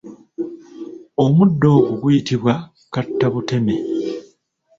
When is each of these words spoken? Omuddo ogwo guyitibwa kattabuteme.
Omuddo 1.23 1.69
ogwo 1.79 1.95
guyitibwa 2.01 2.53
kattabuteme. 2.93 3.75